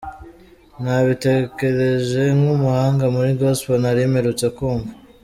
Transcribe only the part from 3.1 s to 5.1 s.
muri Gospel ntari mperutse kumva.